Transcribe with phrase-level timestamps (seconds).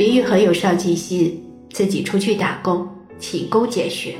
[0.00, 1.44] 明玉很有上进心，
[1.74, 4.14] 自己出去打工，勤工俭学。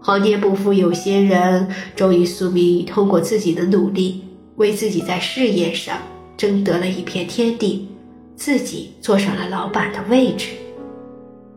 [0.00, 1.66] 皇天不负有心人，
[1.96, 4.22] 终于苏明玉通过自己的努力，
[4.54, 5.98] 为自己在事业上
[6.36, 7.88] 争得了一片天地，
[8.36, 10.50] 自己坐上了老板的位置。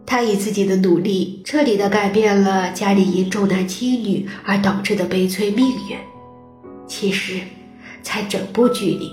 [0.07, 5.95] 他以自己的努力，彻底的改变了家里因重男轻女而导致的悲催命运。
[6.87, 7.39] 其实，
[8.01, 9.11] 在整部剧里，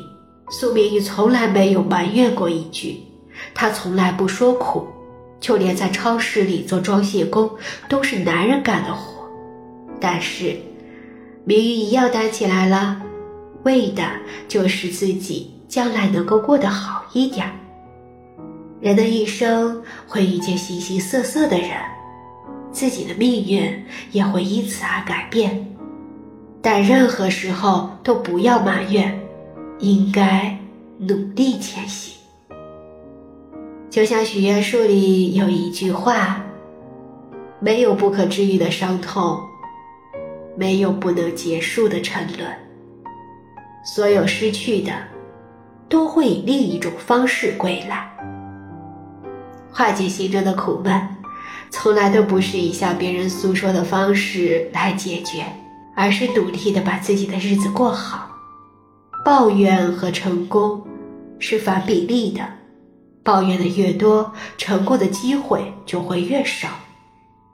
[0.49, 2.97] 苏明玉从来没有埋怨过一句，
[3.55, 4.87] 他从来不说苦，
[5.41, 7.51] 就连在超市里做装卸工，
[7.89, 9.29] 都是男人干的活。
[10.01, 10.57] 但是，
[11.45, 13.01] 明玉一样担起来了，
[13.63, 14.03] 为的
[14.49, 17.51] 就是自己将来能够过得好一点。
[18.81, 21.71] 人的一生会遇见形形色色的人，
[22.71, 25.67] 自己的命运也会因此而改变。
[26.61, 29.19] 但任何时候都不要埋怨，
[29.79, 30.59] 应该
[30.99, 32.16] 努力前行。
[33.97, 36.45] 就像许愿树里有一句话
[37.59, 39.41] ：“没有不可治愈的伤痛。”
[40.55, 42.47] 没有不能结束的沉沦，
[43.87, 44.93] 所有失去的，
[45.89, 48.07] 都会以另一种方式归来。
[49.73, 51.01] 化解心中的苦闷，
[51.71, 55.43] 从来都不是以向别人诉说的方式来解决，
[55.95, 58.29] 而是努力的把自己的日子过好。
[59.25, 60.87] 抱怨和成功
[61.39, 62.47] 是反比例的，
[63.27, 66.69] 抱怨的越多，成功的机会就会越少。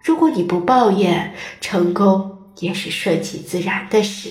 [0.05, 2.29] 如果你不抱怨，成功。
[2.59, 4.29] 也是顺其自然的事。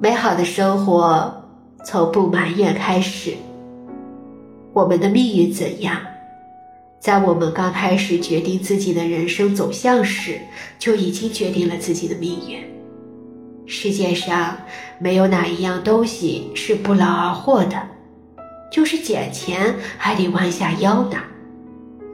[0.00, 1.44] 美好的生活
[1.86, 3.36] 从不埋怨开始。
[4.72, 5.96] 我们的命运怎样，
[6.98, 10.40] 在我们刚开始决定自己的人生走向时，
[10.80, 12.60] 就已经决定了自己的命运。
[13.66, 14.58] 世界上
[14.98, 17.80] 没有哪一样东西是不劳而获的，
[18.70, 21.18] 就是捡钱还得弯下腰呢。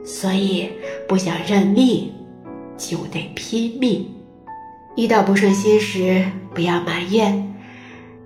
[0.03, 0.69] 所以，
[1.07, 2.11] 不想认命。
[2.77, 4.07] 就得拼命。
[4.95, 6.23] 遇到不顺心时，
[6.53, 7.55] 不要埋怨，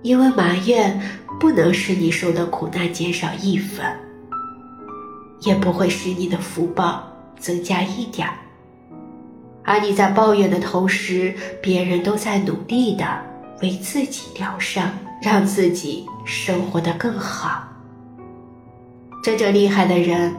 [0.02, 1.00] 因为埋怨
[1.40, 3.82] 不能使你受的苦难减少一分，
[5.40, 8.34] 也不会使你的福报增加一点儿。
[9.64, 13.06] 而你在抱怨的同时，别人都在努力的
[13.62, 14.90] 为自己疗伤，
[15.22, 17.66] 让自己生活的更好。
[19.22, 20.34] 真正厉害的人，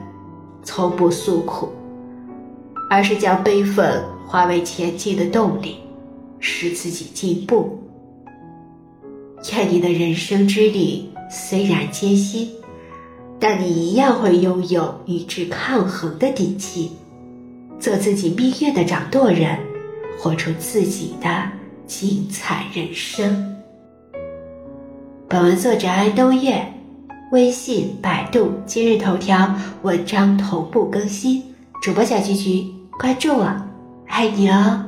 [0.63, 1.71] 从不诉苦。
[2.89, 5.77] 而是将悲愤化为前进的动力，
[6.39, 7.81] 使自己进步。
[9.51, 12.51] 愿你的人生之旅虽然艰辛，
[13.39, 16.91] 但你一样会拥有与之抗衡的底气，
[17.79, 19.57] 做自己命运的掌舵人，
[20.19, 21.49] 活出自己的
[21.87, 23.57] 精彩人生。
[25.27, 26.63] 本文作者安东月，
[27.33, 31.41] 微信、百度、今日头条文章同步更新，
[31.81, 32.71] 主播小菊菊。
[32.99, 33.51] 关注我，
[34.05, 34.85] 爱你哦。